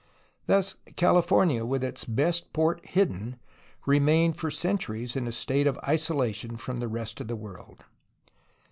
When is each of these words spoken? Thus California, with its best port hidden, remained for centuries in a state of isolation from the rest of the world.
Thus 0.47 0.77
California, 0.95 1.63
with 1.63 1.83
its 1.83 2.05
best 2.05 2.53
port 2.53 2.83
hidden, 2.83 3.35
remained 3.85 4.35
for 4.35 4.49
centuries 4.49 5.15
in 5.15 5.27
a 5.27 5.31
state 5.31 5.67
of 5.67 5.77
isolation 5.87 6.57
from 6.57 6.79
the 6.79 6.87
rest 6.87 7.21
of 7.21 7.27
the 7.27 7.35
world. 7.35 7.85